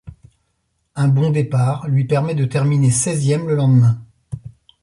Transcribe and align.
Un 0.95 1.09
bon 1.09 1.29
départ 1.29 1.87
lui 1.87 2.05
permet 2.05 2.33
de 2.33 2.45
terminer 2.45 2.89
seizième 2.89 3.47
le 3.47 3.53
lendemain. 3.55 4.01